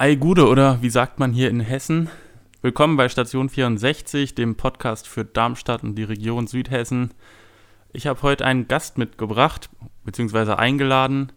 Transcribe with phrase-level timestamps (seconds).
[0.00, 2.08] Ei Gude oder wie sagt man hier in Hessen?
[2.62, 7.10] Willkommen bei Station 64, dem Podcast für Darmstadt und die Region Südhessen.
[7.92, 9.68] Ich habe heute einen Gast mitgebracht,
[10.02, 11.32] beziehungsweise eingeladen,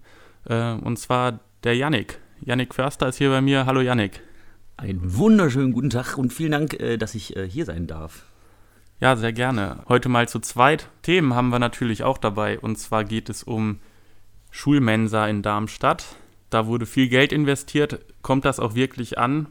[0.46, 2.20] äh, und zwar der Yannick.
[2.40, 3.66] Yannick Förster ist hier bei mir.
[3.66, 4.22] Hallo Yannick.
[4.78, 8.28] Einen wunderschönen guten Tag und vielen Dank, äh, dass ich äh, hier sein darf.
[9.02, 9.84] Ja, sehr gerne.
[9.90, 10.88] Heute mal zu zweit.
[11.02, 12.58] Themen haben wir natürlich auch dabei.
[12.60, 13.80] Und zwar geht es um
[14.52, 16.16] Schulmensa in Darmstadt.
[16.54, 18.00] Da wurde viel Geld investiert.
[18.22, 19.48] Kommt das auch wirklich an?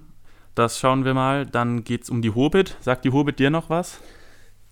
[0.54, 1.46] Das schauen wir mal.
[1.46, 2.76] Dann geht es um die Hobbit.
[2.78, 3.98] Sagt die Hobbit dir noch was?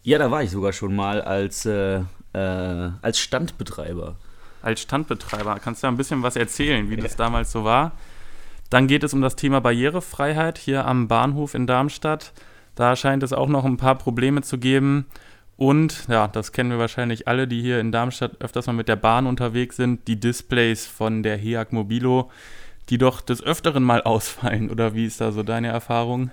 [0.02, 4.14] Ja, da war ich sogar schon mal als, äh, äh, als Standbetreiber.
[4.62, 5.58] Als Standbetreiber.
[5.58, 7.02] Kannst du ja ein bisschen was erzählen, wie ja.
[7.02, 7.92] das damals so war?
[8.68, 12.32] Dann geht es um das Thema Barrierefreiheit hier am Bahnhof in Darmstadt.
[12.76, 15.06] Da scheint es auch noch ein paar Probleme zu geben.
[15.60, 18.96] Und, ja, das kennen wir wahrscheinlich alle, die hier in Darmstadt öfters mal mit der
[18.96, 22.30] Bahn unterwegs sind, die Displays von der HEAG Mobilo,
[22.88, 24.71] die doch des Öfteren mal ausfallen.
[24.71, 26.30] Oder wie ist da so deine Erfahrung?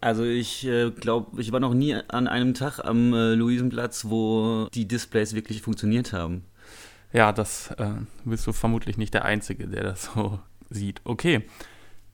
[0.00, 4.68] Also ich äh, glaube, ich war noch nie an einem Tag am äh, Luisenplatz, wo
[4.72, 6.46] die Displays wirklich funktioniert haben.
[7.12, 7.90] Ja, das äh,
[8.24, 11.02] bist du vermutlich nicht der Einzige, der das so sieht.
[11.04, 11.42] Okay,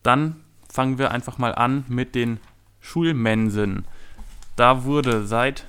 [0.02, 2.40] dann fangen wir einfach mal an mit den
[2.80, 3.84] Schulmensen.
[4.56, 5.66] Da wurde seit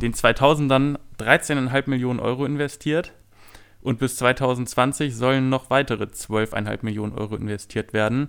[0.00, 3.12] den 2000ern 13,5 Millionen Euro investiert
[3.82, 8.28] und bis 2020 sollen noch weitere 12,5 Millionen Euro investiert werden.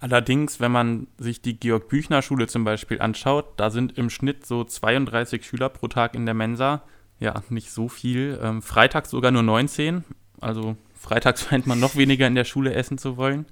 [0.00, 5.44] Allerdings, wenn man sich die Georg-Büchner-Schule zum Beispiel anschaut, da sind im Schnitt so 32
[5.44, 6.82] Schüler pro Tag in der Mensa.
[7.18, 8.38] Ja, nicht so viel.
[8.42, 10.04] Ähm, freitags sogar nur 19.
[10.40, 13.44] Also freitags scheint man noch weniger in der Schule essen zu wollen.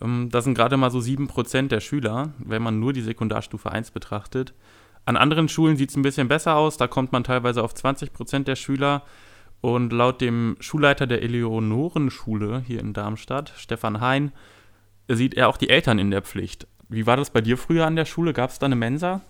[0.00, 3.90] Ähm, das sind gerade mal so 7% der Schüler, wenn man nur die Sekundarstufe 1
[3.90, 4.54] betrachtet.
[5.06, 8.44] An anderen Schulen sieht es ein bisschen besser aus, da kommt man teilweise auf 20%
[8.44, 9.02] der Schüler.
[9.62, 14.32] Und laut dem Schulleiter der Eleonorenschule hier in Darmstadt, Stefan Hein,
[15.08, 16.66] sieht er auch die Eltern in der Pflicht.
[16.88, 18.32] Wie war das bei dir früher an der Schule?
[18.32, 19.22] Gab es da eine Mensa?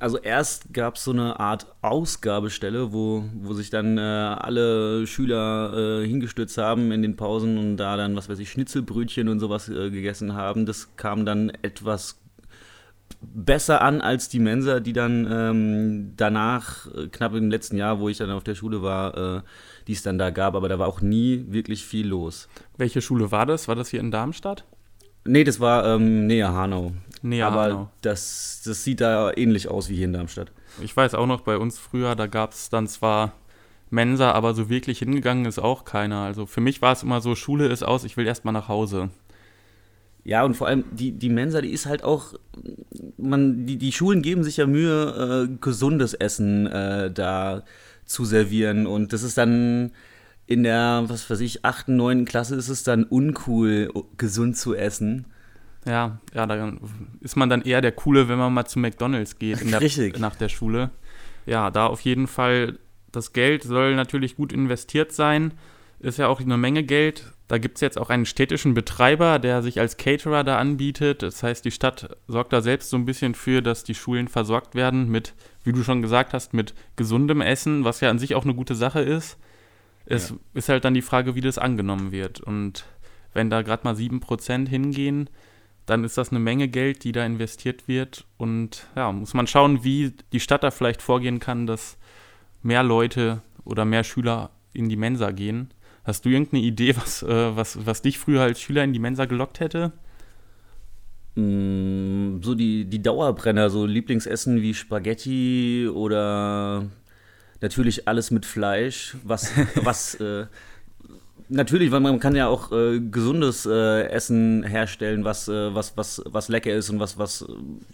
[0.00, 6.02] Also erst gab es so eine Art Ausgabestelle, wo, wo sich dann äh, alle Schüler
[6.02, 9.68] äh, hingestürzt haben in den Pausen und da dann, was weiß ich, Schnitzelbrötchen und sowas
[9.68, 10.66] äh, gegessen haben.
[10.66, 12.20] Das kam dann etwas
[13.20, 18.08] besser an als die Mensa, die dann ähm, danach, äh, knapp im letzten Jahr, wo
[18.08, 19.40] ich dann auf der Schule war, äh,
[19.86, 20.54] die es dann da gab.
[20.54, 22.48] Aber da war auch nie wirklich viel los.
[22.76, 23.68] Welche Schule war das?
[23.68, 24.64] War das hier in Darmstadt?
[25.24, 26.92] Nee, das war ähm, näher Hanau.
[27.22, 27.90] Näher Aber Hanau.
[28.02, 30.52] Das, das sieht da ähnlich aus wie hier in Darmstadt.
[30.80, 33.32] Ich weiß auch noch, bei uns früher, da gab es dann zwar
[33.90, 36.22] Mensa, aber so wirklich hingegangen ist auch keiner.
[36.22, 39.10] Also für mich war es immer so, Schule ist aus, ich will erstmal nach Hause.
[40.28, 42.34] Ja, und vor allem die, die Mensa, die ist halt auch,
[43.16, 47.62] man, die, die Schulen geben sich ja Mühe, äh, gesundes Essen äh, da
[48.04, 48.86] zu servieren.
[48.86, 49.90] Und das ist dann
[50.46, 52.26] in der, was weiß ich, 8., 9.
[52.26, 55.24] Klasse ist es dann uncool, gesund zu essen.
[55.86, 56.74] Ja, ja, da
[57.20, 60.18] ist man dann eher der Coole, wenn man mal zu McDonalds geht der, Richtig.
[60.18, 60.90] nach der Schule.
[61.46, 62.78] Ja, da auf jeden Fall,
[63.12, 65.54] das Geld soll natürlich gut investiert sein.
[66.00, 67.32] Ist ja auch eine Menge Geld.
[67.48, 71.22] Da gibt es jetzt auch einen städtischen Betreiber, der sich als Caterer da anbietet.
[71.22, 74.74] Das heißt, die Stadt sorgt da selbst so ein bisschen für, dass die Schulen versorgt
[74.74, 78.44] werden mit, wie du schon gesagt hast, mit gesundem Essen, was ja an sich auch
[78.44, 79.38] eine gute Sache ist.
[80.04, 80.36] Es ja.
[80.54, 82.40] ist halt dann die Frage, wie das angenommen wird.
[82.40, 82.84] Und
[83.32, 85.28] wenn da gerade mal 7% hingehen,
[85.86, 88.26] dann ist das eine Menge Geld, die da investiert wird.
[88.36, 91.96] Und ja, muss man schauen, wie die Stadt da vielleicht vorgehen kann, dass
[92.62, 95.70] mehr Leute oder mehr Schüler in die Mensa gehen.
[96.08, 99.26] Hast du irgendeine Idee, was, äh, was, was dich früher als Schüler in die Mensa
[99.26, 99.92] gelockt hätte?
[101.34, 106.86] Mm, so die, die Dauerbrenner, so Lieblingsessen wie Spaghetti oder
[107.60, 109.52] natürlich alles mit Fleisch, was,
[109.84, 110.46] was äh,
[111.50, 116.22] natürlich, weil man kann ja auch äh, gesundes äh, Essen herstellen, was, äh, was, was,
[116.24, 117.44] was lecker ist und was, was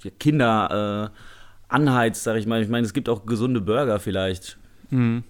[0.04, 1.18] äh, Kinder äh,
[1.66, 2.62] anheizt, sag ich mal.
[2.62, 4.56] Ich meine, es gibt auch gesunde Burger vielleicht.
[4.90, 5.24] Mhm.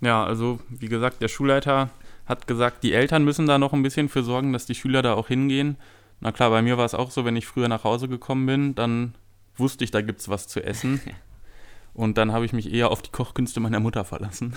[0.00, 1.90] Ja, also wie gesagt, der Schulleiter
[2.26, 5.14] hat gesagt, die Eltern müssen da noch ein bisschen für sorgen, dass die Schüler da
[5.14, 5.76] auch hingehen.
[6.20, 8.74] Na klar, bei mir war es auch so, wenn ich früher nach Hause gekommen bin,
[8.74, 9.14] dann
[9.56, 11.00] wusste ich, da gibt es was zu essen.
[11.94, 14.54] Und dann habe ich mich eher auf die Kochkünste meiner Mutter verlassen.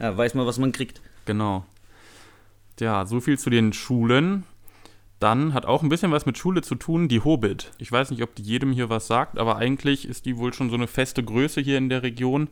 [0.00, 1.00] Ja, weiß man, was man kriegt.
[1.24, 1.64] Genau.
[2.78, 4.44] Ja, so viel zu den Schulen.
[5.18, 7.72] Dann hat auch ein bisschen was mit Schule zu tun, die Hobbit.
[7.78, 10.70] Ich weiß nicht, ob die jedem hier was sagt, aber eigentlich ist die wohl schon
[10.70, 12.48] so eine feste Größe hier in der Region.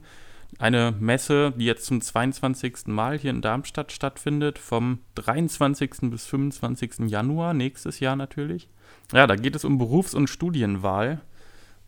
[0.59, 2.87] Eine Messe, die jetzt zum 22.
[2.87, 6.11] Mal hier in Darmstadt stattfindet, vom 23.
[6.11, 7.09] bis 25.
[7.09, 8.69] Januar, nächstes Jahr natürlich.
[9.13, 11.21] Ja, da geht es um Berufs- und Studienwahl.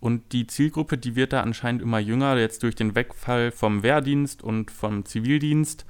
[0.01, 4.43] Und die Zielgruppe, die wird da anscheinend immer jünger, jetzt durch den Wegfall vom Wehrdienst
[4.43, 5.87] und vom Zivildienst.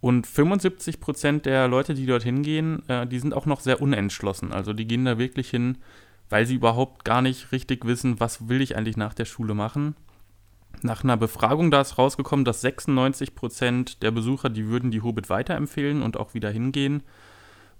[0.00, 4.52] Und 75 Prozent der Leute, die dorthin gehen, äh, die sind auch noch sehr unentschlossen.
[4.52, 5.78] Also die gehen da wirklich hin,
[6.28, 9.96] weil sie überhaupt gar nicht richtig wissen, was will ich eigentlich nach der Schule machen.
[10.82, 15.28] Nach einer Befragung da ist rausgekommen, dass 96 Prozent der Besucher, die würden die Hobbit
[15.28, 17.02] weiterempfehlen und auch wieder hingehen.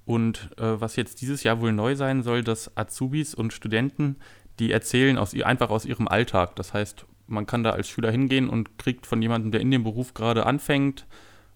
[0.05, 4.17] Und äh, was jetzt dieses Jahr wohl neu sein soll, dass Azubis und Studenten,
[4.59, 6.57] die erzählen aus, einfach aus ihrem Alltag.
[6.57, 9.85] Das heißt, man kann da als Schüler hingehen und kriegt von jemandem, der in dem
[9.85, 11.07] Beruf gerade anfängt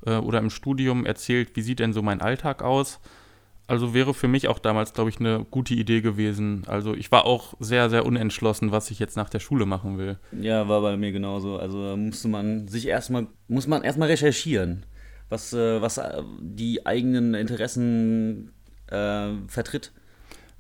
[0.06, 3.00] äh, oder im Studium erzählt, wie sieht denn so mein Alltag aus.
[3.66, 6.64] Also wäre für mich auch damals, glaube ich, eine gute Idee gewesen.
[6.66, 10.18] Also ich war auch sehr, sehr unentschlossen, was ich jetzt nach der Schule machen will.
[10.38, 11.58] Ja, war bei mir genauso.
[11.58, 14.84] Also musste man sich erstmal, muss man erstmal recherchieren,
[15.30, 18.52] was, äh, was äh, die eigenen Interessen
[18.88, 19.92] äh, vertritt.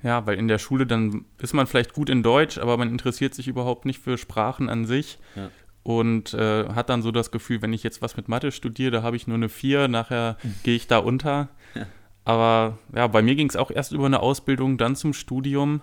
[0.02, 3.34] Ja, weil in der Schule dann ist man vielleicht gut in Deutsch, aber man interessiert
[3.34, 5.18] sich überhaupt nicht für Sprachen an sich.
[5.36, 5.50] Ja.
[5.82, 9.02] Und äh, hat dann so das Gefühl, wenn ich jetzt was mit Mathe studiere, da
[9.02, 11.50] habe ich nur eine 4, nachher gehe ich da unter.
[11.74, 11.86] Ja.
[12.24, 15.82] Aber ja, bei mir ging es auch erst über eine Ausbildung, dann zum Studium.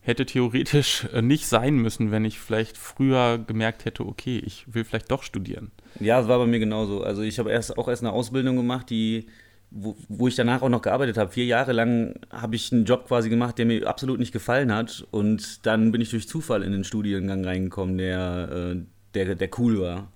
[0.00, 4.84] Hätte theoretisch äh, nicht sein müssen, wenn ich vielleicht früher gemerkt hätte, okay, ich will
[4.84, 5.72] vielleicht doch studieren.
[5.98, 7.02] Ja, das war bei mir genauso.
[7.02, 9.26] Also ich habe erst auch erst eine Ausbildung gemacht, die,
[9.72, 11.32] wo, wo ich danach auch noch gearbeitet habe.
[11.32, 15.04] Vier Jahre lang habe ich einen Job quasi gemacht, der mir absolut nicht gefallen hat.
[15.10, 18.82] Und dann bin ich durch Zufall in den Studiengang reingekommen, der, äh,
[19.14, 20.12] der, der cool war.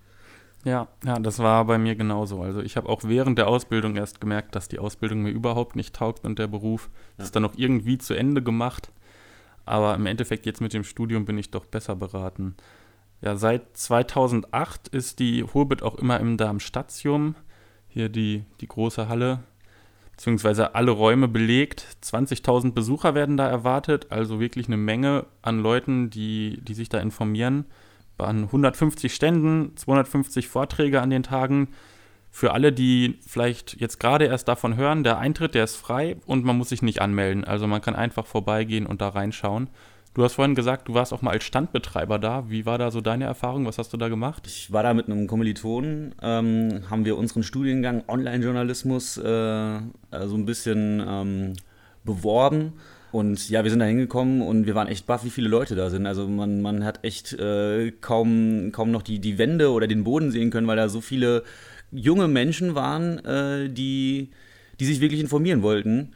[0.65, 2.43] Ja, ja, das war bei mir genauso.
[2.43, 5.95] Also ich habe auch während der Ausbildung erst gemerkt, dass die Ausbildung mir überhaupt nicht
[5.95, 7.25] taugt und der Beruf ja.
[7.25, 8.93] ist dann noch irgendwie zu Ende gemacht.
[9.65, 12.57] Aber im Endeffekt jetzt mit dem Studium bin ich doch besser beraten.
[13.23, 17.35] Ja, seit 2008 ist die Hobbit auch immer im Darmstadium,
[17.89, 19.41] hier die, die große Halle,
[20.13, 21.87] beziehungsweise alle Räume belegt.
[22.03, 26.99] 20.000 Besucher werden da erwartet, also wirklich eine Menge an Leuten, die, die sich da
[26.99, 27.67] informieren
[28.21, 31.69] waren 150 Ständen, 250 Vorträge an den Tagen.
[32.31, 36.45] Für alle, die vielleicht jetzt gerade erst davon hören, der Eintritt, der ist frei und
[36.45, 37.45] man muss sich nicht anmelden.
[37.45, 39.69] Also man kann einfach vorbeigehen und da reinschauen.
[40.15, 42.49] Du hast vorhin gesagt, du warst auch mal als Standbetreiber da.
[42.49, 43.67] Wie war da so deine Erfahrung?
[43.67, 44.47] Was hast du da gemacht?
[44.47, 50.37] Ich war da mit einem Kommilitonen, ähm, haben wir unseren Studiengang Online-Journalismus äh, so also
[50.37, 51.55] ein bisschen ähm,
[52.05, 52.75] beworben
[53.13, 55.91] und ja, wir sind da hingekommen und wir waren echt baff, wie viele Leute da
[55.91, 56.07] sind.
[56.07, 60.31] Also man, man hat echt äh, kaum, kaum noch die, die Wände oder den Boden
[60.31, 61.43] sehen können, weil da so viele
[61.91, 64.31] junge Menschen waren, äh, die,
[64.79, 66.13] die sich wirklich informieren wollten.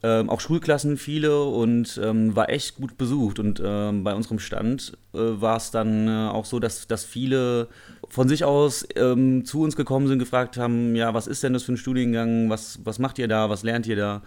[0.00, 3.40] Ähm, auch Schulklassen viele und ähm, war echt gut besucht.
[3.40, 7.66] Und ähm, bei unserem Stand äh, war es dann äh, auch so, dass, dass viele
[8.08, 11.64] von sich aus ähm, zu uns gekommen sind, gefragt haben, ja, was ist denn das
[11.64, 14.22] für ein Studiengang, was, was macht ihr da, was lernt ihr da?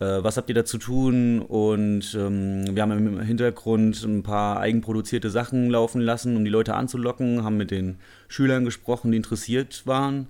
[0.00, 1.40] Äh, was habt ihr da zu tun?
[1.40, 6.74] Und ähm, wir haben im Hintergrund ein paar eigenproduzierte Sachen laufen lassen, um die Leute
[6.74, 7.98] anzulocken, haben mit den
[8.28, 10.28] Schülern gesprochen, die interessiert waren.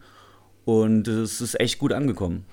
[0.65, 2.45] Und es ist echt gut angekommen.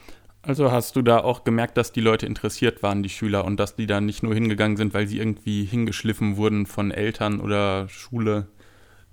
[0.44, 3.76] Also hast du da auch gemerkt, dass die Leute interessiert waren, die Schüler, und dass
[3.76, 8.48] die da nicht nur hingegangen sind, weil sie irgendwie hingeschliffen wurden von Eltern oder Schule?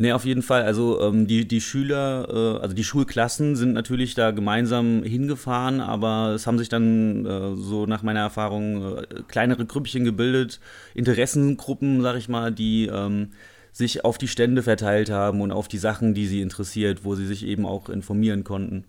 [0.01, 0.63] Nee, auf jeden Fall.
[0.63, 6.35] Also ähm, die, die Schüler, äh, also die Schulklassen sind natürlich da gemeinsam hingefahren, aber
[6.35, 10.61] es haben sich dann äh, so nach meiner Erfahrung äh, kleinere Grüppchen gebildet,
[10.95, 13.31] Interessengruppen, sag ich mal, die ähm,
[13.73, 17.27] sich auf die Stände verteilt haben und auf die Sachen, die sie interessiert, wo sie
[17.27, 18.85] sich eben auch informieren konnten.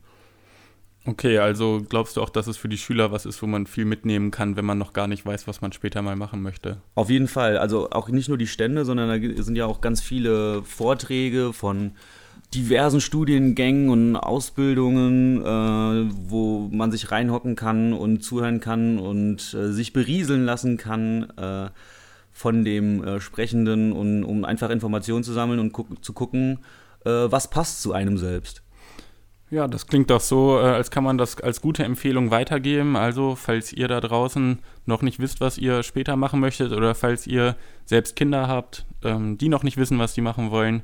[1.06, 3.86] Okay, also glaubst du auch, dass es für die Schüler was ist, wo man viel
[3.86, 6.82] mitnehmen kann, wenn man noch gar nicht weiß, was man später mal machen möchte?
[6.96, 7.58] Auf jeden Fall.
[7.58, 11.94] Also auch nicht nur die Stände, sondern da sind ja auch ganz viele Vorträge von
[12.54, 19.72] diversen Studiengängen und Ausbildungen, äh, wo man sich reinhocken kann und zuhören kann und äh,
[19.72, 21.70] sich berieseln lassen kann äh,
[22.32, 26.60] von dem äh, Sprechenden, und, um einfach Informationen zu sammeln und gu zu gucken,
[27.06, 28.64] äh, was passt zu einem selbst.
[29.52, 32.96] Ja, das klingt doch so, äh, als kann man das als gute Empfehlung weitergeben.
[32.96, 37.26] Also, falls ihr da draußen noch nicht wisst, was ihr später machen möchtet, oder falls
[37.26, 40.84] ihr selbst Kinder habt, ähm, die noch nicht wissen, was die machen wollen,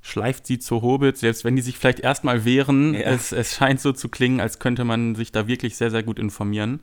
[0.00, 2.94] schleift sie zu Hobbit, selbst wenn die sich vielleicht erstmal wehren.
[2.94, 3.00] Ja.
[3.00, 6.18] Es, es scheint so zu klingen, als könnte man sich da wirklich sehr, sehr gut
[6.18, 6.80] informieren.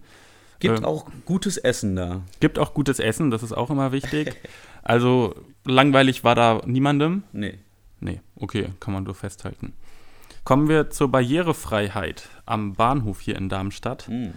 [0.59, 2.21] Gibt ähm, auch gutes Essen da.
[2.39, 4.33] Gibt auch gutes Essen, das ist auch immer wichtig.
[4.83, 7.23] also, langweilig war da niemandem?
[7.33, 7.59] Nee.
[7.99, 9.73] Nee, okay, kann man nur festhalten.
[10.43, 14.09] Kommen wir zur Barrierefreiheit am Bahnhof hier in Darmstadt.
[14.09, 14.33] Mhm.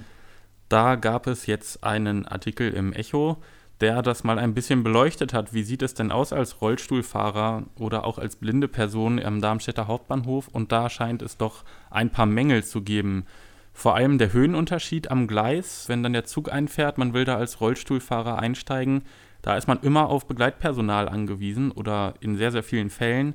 [0.69, 3.39] Da gab es jetzt einen Artikel im Echo,
[3.81, 5.55] der das mal ein bisschen beleuchtet hat.
[5.55, 10.49] Wie sieht es denn aus als Rollstuhlfahrer oder auch als blinde Person am Darmstädter Hauptbahnhof?
[10.49, 13.25] Und da scheint es doch ein paar Mängel zu geben.
[13.73, 17.61] Vor allem der Höhenunterschied am Gleis, wenn dann der Zug einfährt, man will da als
[17.61, 19.03] Rollstuhlfahrer einsteigen,
[19.43, 23.35] da ist man immer auf Begleitpersonal angewiesen oder in sehr, sehr vielen Fällen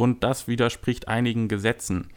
[0.00, 2.08] und das widerspricht einigen Gesetzen.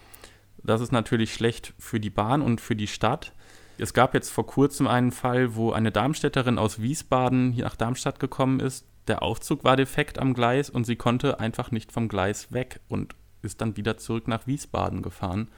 [0.64, 3.34] Das ist natürlich schlecht für die Bahn und für die Stadt.
[3.78, 8.20] Es gab jetzt vor kurzem einen Fall, wo eine Darmstädterin aus Wiesbaden hier nach Darmstadt
[8.20, 8.86] gekommen ist.
[9.08, 13.16] Der Aufzug war defekt am Gleis und sie konnte einfach nicht vom Gleis weg und
[13.42, 15.50] ist dann wieder zurück nach Wiesbaden gefahren.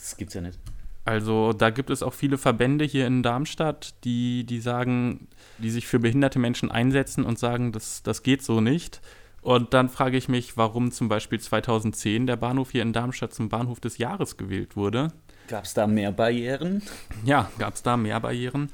[0.00, 0.60] Das gibt's ja nicht.
[1.04, 5.26] Also da gibt es auch viele Verbände hier in Darmstadt, die, die sagen,
[5.58, 9.00] die sich für behinderte Menschen einsetzen und sagen, das, das geht so nicht.
[9.48, 13.48] Und dann frage ich mich, warum zum Beispiel 2010 der Bahnhof hier in Darmstadt zum
[13.48, 15.08] Bahnhof des Jahres gewählt wurde.
[15.48, 16.82] Gab es da mehr Barrieren?
[17.24, 18.68] Ja, gab es da mehr Barrieren.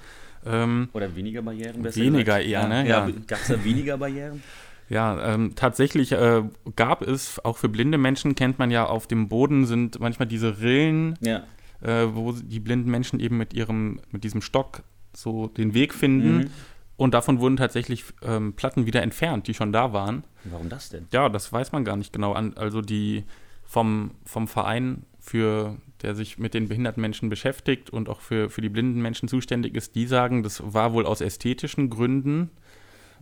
[0.45, 1.81] Ähm, Oder weniger Barrieren?
[1.81, 2.89] Besser weniger eher, ne?
[2.89, 3.15] Ja, Ja.
[3.29, 4.43] Gab es da weniger Barrieren?
[4.89, 6.43] Ja, ähm, tatsächlich äh,
[6.75, 10.61] gab es, auch für blinde Menschen kennt man ja, auf dem Boden sind manchmal diese
[10.61, 11.45] Rillen, Ja.
[11.83, 16.37] äh, wo die blinden Menschen eben mit ihrem, mit diesem Stock so den Weg finden.
[16.39, 16.51] Mhm.
[16.97, 20.25] Und davon wurden tatsächlich ähm, Platten wieder entfernt, die schon da waren.
[20.45, 21.07] Warum das denn?
[21.13, 22.33] Ja, das weiß man gar nicht genau.
[22.33, 23.25] Also die
[23.65, 28.61] vom, vom Verein, für, der sich mit den behinderten Menschen beschäftigt und auch für, für
[28.61, 32.51] die blinden Menschen zuständig ist, die sagen, das war wohl aus ästhetischen Gründen.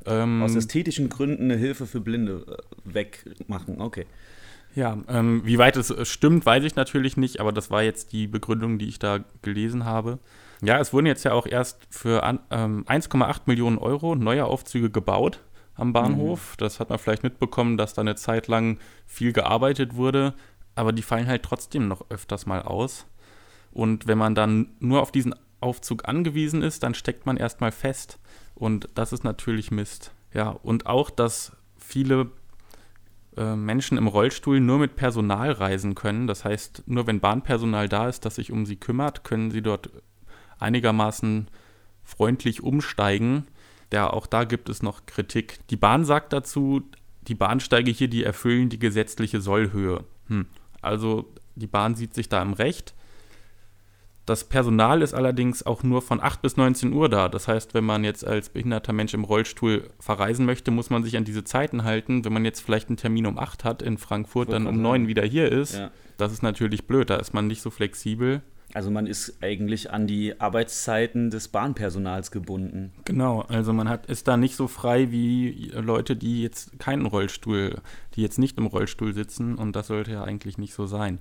[0.04, 3.80] Ähm, Aus ästhetischen Gründen eine Hilfe für Blinde äh, wegmachen.
[3.80, 4.06] Okay.
[4.74, 8.12] Ja, ähm, wie weit es äh, stimmt, weiß ich natürlich nicht, aber das war jetzt
[8.12, 10.18] die Begründung, die ich da gelesen habe.
[10.62, 15.40] Ja, es wurden jetzt ja auch erst für ähm, 1,8 Millionen Euro neue Aufzüge gebaut
[15.74, 16.54] am Bahnhof.
[16.56, 20.34] Das hat man vielleicht mitbekommen, dass da eine Zeit lang viel gearbeitet wurde,
[20.76, 23.06] aber die fallen halt trotzdem noch öfters mal aus.
[23.72, 28.20] Und wenn man dann nur auf diesen Aufzug angewiesen ist, dann steckt man erstmal fest.
[28.54, 30.12] Und das ist natürlich Mist.
[30.32, 32.30] Ja, und auch, dass viele
[33.36, 36.26] äh, Menschen im Rollstuhl nur mit Personal reisen können.
[36.28, 39.90] Das heißt, nur wenn Bahnpersonal da ist, das sich um sie kümmert, können sie dort
[40.62, 41.48] einigermaßen
[42.04, 43.46] freundlich umsteigen.
[43.92, 45.58] Ja, auch da gibt es noch Kritik.
[45.68, 46.82] Die Bahn sagt dazu,
[47.22, 50.04] die Bahnsteige hier, die erfüllen die gesetzliche Sollhöhe.
[50.28, 50.46] Hm.
[50.80, 52.94] Also die Bahn sieht sich da im Recht.
[54.24, 57.28] Das Personal ist allerdings auch nur von 8 bis 19 Uhr da.
[57.28, 61.16] Das heißt, wenn man jetzt als behinderter Mensch im Rollstuhl verreisen möchte, muss man sich
[61.16, 62.24] an diese Zeiten halten.
[62.24, 65.00] Wenn man jetzt vielleicht einen Termin um 8 hat in Frankfurt, dann um gerade 9
[65.00, 65.08] sagen.
[65.08, 65.90] wieder hier ist, Ja.
[66.18, 67.10] das ist natürlich blöd.
[67.10, 68.42] Da ist man nicht so flexibel.
[68.74, 72.92] Also man ist eigentlich an die Arbeitszeiten des Bahnpersonals gebunden.
[73.04, 77.80] Genau, also man hat, ist da nicht so frei wie Leute, die jetzt keinen Rollstuhl,
[78.14, 81.18] die jetzt nicht im Rollstuhl sitzen und das sollte ja eigentlich nicht so sein.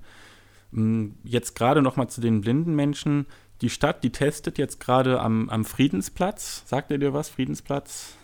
[0.71, 3.25] Mm, Jetzt gerade noch mal zu den blinden Menschen.
[3.61, 6.63] Die Stadt, die testet jetzt gerade am, am Friedensplatz.
[6.65, 8.15] Sagt ihr dir was, Friedensplatz?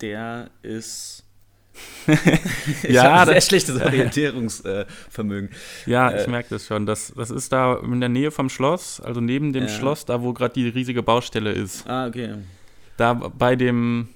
[0.00, 1.23] Der ist.
[2.88, 5.50] Ja, sehr das- schlechtes Orientierungsvermögen.
[5.86, 6.22] Ja, Äh.
[6.22, 6.86] ich merke das schon.
[6.86, 9.68] Das, das ist da in der Nähe vom Schloss, also neben dem Ja.
[9.68, 11.86] Schloss, da wo gerade die riesige Baustelle ist.
[11.88, 12.34] ah, okay.
[12.96, 14.08] Da bei dem,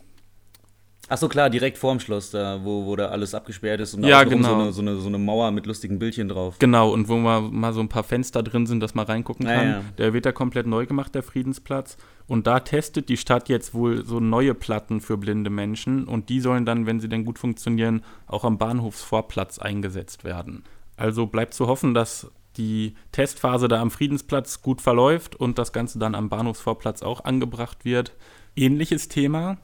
[1.11, 4.19] Ach so, klar, direkt vorm Schloss, da, wo, wo da alles abgesperrt ist und Ja,
[4.19, 4.49] außenrum genau.
[4.49, 6.57] so, eine, so, eine, so eine Mauer mit lustigen Bildchen drauf.
[6.59, 9.55] Genau, und wo mal, mal so ein paar Fenster drin sind, dass man reingucken Ja,
[9.55, 9.67] kann.
[9.69, 9.81] ja.
[9.97, 11.97] Der wird da komplett neu gemacht, der Friedensplatz.
[12.27, 16.05] Und da testet die Stadt jetzt wohl so neue Platten für blinde Menschen.
[16.05, 20.65] Und die sollen dann, wenn sie denn gut funktionieren, auch am Bahnhofsvorplatz eingesetzt werden.
[20.97, 25.99] Also bleibt zu hoffen, dass die Testphase da am Friedensplatz gut verläuft und das Ganze
[25.99, 28.13] dann am Bahnhofsvorplatz auch angebracht wird.
[28.57, 29.59] Ähnliches Thema,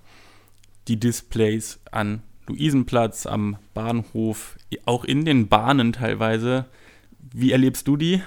[0.89, 6.67] die Displays an Luisenplatz, am Bahnhof, auch in den Bahnen teilweise.
[7.33, 8.23] Wie erlebst du die?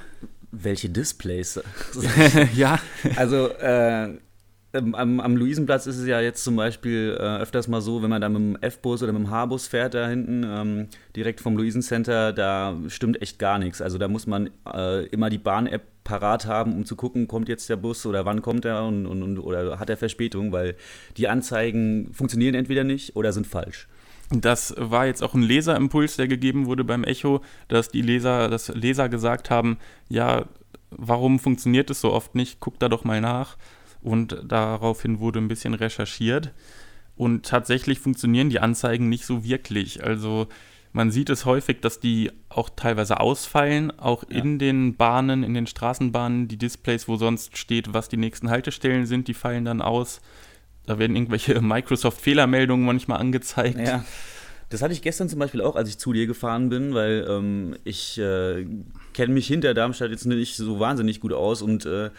[0.52, 1.60] Welche Displays?
[2.56, 2.80] ja,
[3.16, 4.18] Also, äh,
[4.74, 8.22] am, am Luisenplatz ist es ja jetzt zum Beispiel äh, öfters mal so, wenn man
[8.22, 12.34] da mit dem F-Bus oder mit dem H-Bus fährt, da hinten, ähm, direkt vom Luisencenter,
[12.34, 13.82] da stimmt echt gar nichts.
[13.82, 17.70] Also, da muss man äh, immer die Bahn-App parat haben, um zu gucken, kommt jetzt
[17.70, 20.76] der Bus oder wann kommt er und, und, und, oder hat er Verspätung, weil
[21.18, 23.88] die Anzeigen funktionieren entweder nicht oder sind falsch.
[24.32, 28.70] das war jetzt auch ein Leserimpuls, der gegeben wurde beim Echo, dass die Leser, dass
[28.70, 30.46] Leser gesagt haben, ja,
[30.92, 32.62] warum funktioniert es so oft nicht?
[32.62, 33.58] Guck da doch mal nach.
[34.02, 36.54] Und daraufhin wurde ein bisschen recherchiert.
[37.18, 40.04] Und tatsächlich funktionieren die Anzeigen nicht so wirklich.
[40.04, 40.48] Also
[40.98, 44.40] man sieht es häufig, dass die auch teilweise ausfallen, auch Ja.
[44.40, 49.06] in den Bahnen, in den Straßenbahnen, die Displays, wo sonst steht, was die nächsten Haltestellen
[49.06, 50.20] sind, die fallen dann aus.
[50.88, 53.80] Da werden irgendwelche Microsoft-Fehlermeldungen manchmal angezeigt.
[53.80, 54.04] Ja.
[54.70, 57.78] Das hatte ich gestern zum Beispiel auch, als ich zu dir gefahren bin, weil ähm,
[57.86, 58.66] ich äh,
[59.14, 62.10] kenne mich hinter Darmstadt jetzt nicht so wahnsinnig gut aus und äh,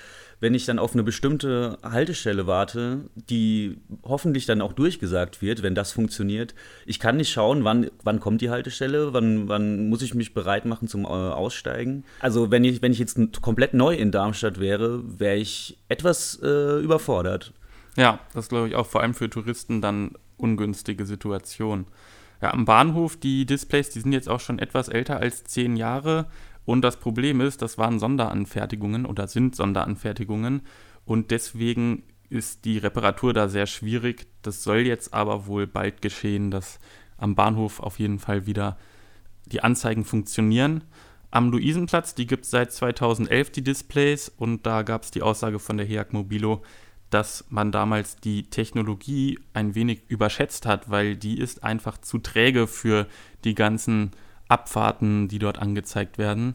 [0.40, 5.74] wenn ich dann auf eine bestimmte Haltestelle warte, die hoffentlich dann auch durchgesagt wird, wenn
[5.74, 6.54] das funktioniert,
[6.86, 10.64] ich kann nicht schauen, wann, wann kommt die Haltestelle, wann, wann muss ich mich bereit
[10.64, 12.04] machen zum äh, Aussteigen.
[12.20, 16.80] Also wenn ich, wenn ich jetzt komplett neu in Darmstadt wäre, wäre ich etwas äh,
[16.80, 17.52] überfordert.
[17.96, 21.86] Ja, das glaube ich auch vor allem für Touristen dann ungünstige Situation.
[22.40, 26.26] Ja, am Bahnhof, die Displays, die sind jetzt auch schon etwas älter als zehn Jahre
[26.68, 30.60] Und das Problem ist, das waren Sonderanfertigungen oder sind Sonderanfertigungen
[31.06, 34.26] und deswegen ist die Reparatur da sehr schwierig.
[34.42, 36.78] Das soll jetzt aber wohl bald geschehen, dass
[37.16, 38.76] am Bahnhof auf jeden Fall wieder
[39.46, 40.84] die Anzeigen funktionieren.
[41.30, 45.60] Am Luisenplatz, die gibt es seit 2011, die Displays, und da gab es die Aussage
[45.60, 46.60] von der HEAG Mobilo,
[47.08, 52.66] dass man damals die Technologie ein wenig überschätzt hat, weil die ist einfach zu träge
[52.66, 53.06] für
[53.44, 54.10] die ganzen
[54.48, 56.54] Abfahrten, die dort angezeigt werden.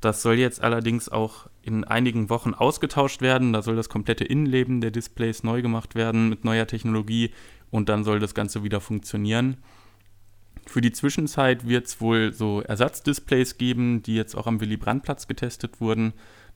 [0.00, 3.52] Das soll jetzt allerdings auch in einigen Wochen ausgetauscht werden.
[3.52, 7.30] Da soll das komplette Innenleben der Displays neu gemacht werden mit neuer Technologie
[7.70, 9.58] und dann soll das Ganze wieder funktionieren.
[10.66, 15.80] Für die Zwischenzeit wird es wohl so Ersatzdisplays geben, die jetzt auch am Willy-Brandt-Platz getestet
[15.80, 16.12] wurden.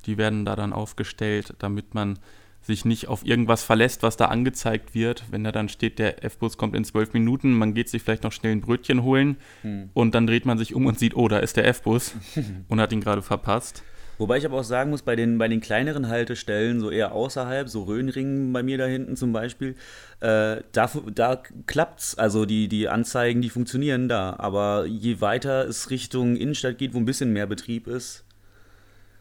[0.06, 2.18] Die werden da dann aufgestellt, damit man
[2.66, 5.25] sich nicht auf irgendwas verlässt, was da angezeigt wird.
[5.30, 8.32] Wenn da dann steht, der F-Bus kommt in zwölf Minuten, man geht sich vielleicht noch
[8.32, 9.90] schnell ein Brötchen holen hm.
[9.94, 12.14] und dann dreht man sich um und sieht, oh, da ist der F-Bus
[12.68, 13.82] und hat ihn gerade verpasst.
[14.18, 17.68] Wobei ich aber auch sagen muss, bei den, bei den kleineren Haltestellen, so eher außerhalb,
[17.68, 19.75] so Röhnringen bei mir da hinten zum Beispiel,
[20.20, 22.16] äh, da, da klappt's.
[22.16, 24.37] Also die, die Anzeigen, die funktionieren da.
[24.38, 28.25] Aber je weiter es Richtung Innenstadt geht, wo ein bisschen mehr Betrieb ist,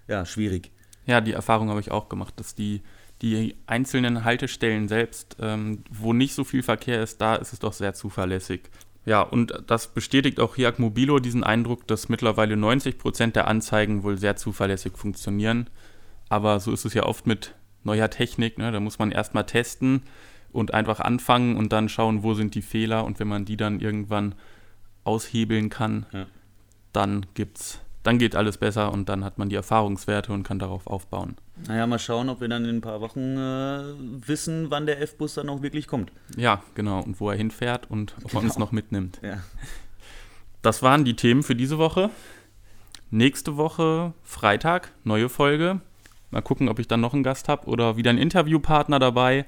[0.08, 0.72] ja, schwierig.
[1.06, 2.82] Ja, die Erfahrung habe ich auch gemacht, dass die
[3.22, 7.74] die einzelnen Haltestellen selbst, ähm, wo nicht so viel Verkehr ist, da ist es doch
[7.74, 8.70] sehr zuverlässig.
[9.06, 14.04] Ja, und das bestätigt auch Hiak Mobilo diesen Eindruck, dass mittlerweile 90 Prozent der Anzeigen
[14.04, 15.70] wohl sehr zuverlässig funktionieren.
[16.28, 17.54] Aber so ist es ja oft mit
[17.84, 18.58] neuer Technik.
[18.58, 18.72] Ne?
[18.72, 20.02] Da muss man erstmal testen
[20.52, 23.06] und einfach anfangen und dann schauen, wo sind die Fehler.
[23.06, 24.34] Und wenn man die dann irgendwann
[25.04, 26.26] aushebeln kann, ja.
[26.92, 30.86] dann gibt's dann geht alles besser und dann hat man die Erfahrungswerte und kann darauf
[30.86, 31.36] aufbauen.
[31.68, 35.34] Naja, mal schauen, ob wir dann in ein paar Wochen äh, wissen, wann der F-Bus
[35.34, 36.12] dann auch wirklich kommt.
[36.38, 37.02] Ja, genau.
[37.02, 38.42] Und wo er hinfährt und ob genau.
[38.42, 39.20] er uns noch mitnimmt.
[39.24, 39.40] Ja.
[40.62, 42.12] Das waren die Themen für diese Woche.
[43.10, 45.82] Nächste Woche, Freitag, neue Folge.
[46.29, 49.46] Mal gucken, ob ich dann noch einen Gast habe oder wieder einen Interviewpartner dabei.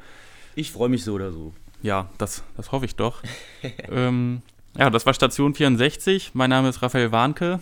[0.55, 1.53] Ich freue mich so oder so.
[1.83, 3.21] Ja, das, das hoffe ich doch.
[3.91, 4.41] ähm,
[4.75, 6.31] ja, das war Station 64.
[6.33, 7.59] Mein Name ist Raphael Warnke.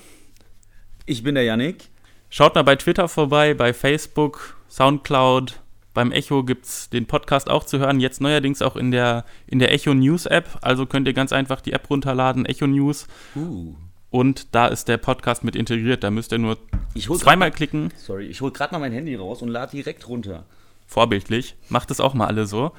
[1.07, 1.89] Ich bin der Yannick.
[2.29, 5.61] Schaut mal bei Twitter vorbei, bei Facebook, Soundcloud.
[5.93, 7.99] Beim Echo gibt es den Podcast auch zu hören.
[7.99, 10.57] Jetzt neuerdings auch in der, in der Echo News App.
[10.63, 13.07] Also könnt ihr ganz einfach die App runterladen, Echo News.
[13.35, 13.75] Uh.
[14.09, 16.03] Und da ist der Podcast mit integriert.
[16.03, 16.57] Da müsst ihr nur
[16.95, 17.93] zweimal grad, klicken.
[17.97, 20.45] Sorry, ich hole gerade mal mein Handy raus und lade direkt runter.
[20.87, 21.55] Vorbildlich.
[21.69, 22.71] Macht es auch mal alle so.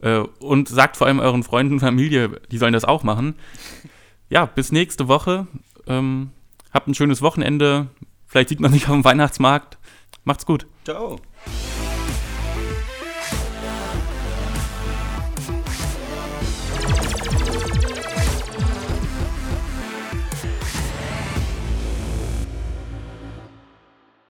[0.00, 3.34] Äh, und sagt vor allem euren Freunden und Familie, die sollen das auch machen.
[4.30, 5.46] Ja, bis nächste Woche.
[5.86, 6.30] Ähm,
[6.76, 7.86] Habt ein schönes Wochenende.
[8.26, 9.78] Vielleicht sieht man sich auf dem Weihnachtsmarkt.
[10.24, 10.66] Macht's gut.
[10.84, 11.18] Ciao.